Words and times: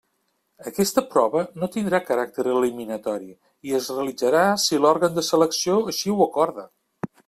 Aquesta 0.69 1.03
prova 1.11 1.43
no 1.63 1.69
tindrà 1.75 1.99
caràcter 2.07 2.47
eliminatori 2.55 3.31
i 3.71 3.77
es 3.83 3.93
realitzarà 3.97 4.45
si 4.67 4.83
l'òrgan 4.85 5.19
de 5.21 5.29
selecció 5.33 5.83
així 5.95 6.15
ho 6.17 6.23
acorda. 6.31 6.71